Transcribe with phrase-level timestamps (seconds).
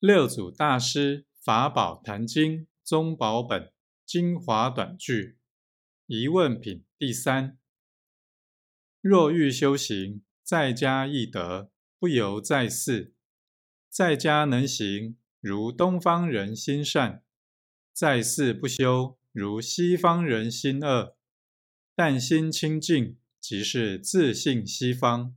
[0.00, 3.72] 六祖大师法宝坛经宗宝本
[4.06, 5.38] 精华短句
[6.06, 7.58] 疑问品第三：
[9.00, 13.12] 若欲修行，在家易得，不由在寺。
[13.90, 17.24] 在家能行，如东方人心善；
[17.92, 21.16] 在寺不修，如西方人心恶。
[21.96, 25.34] 但心清净，即是自信西方。